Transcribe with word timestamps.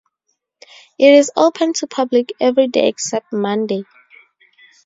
It 0.97 1.11
is 1.13 1.31
open 1.35 1.73
to 1.73 1.85
public 1.85 2.33
every 2.41 2.67
day 2.67 2.87
except 2.87 3.31
Monday. 3.31 3.83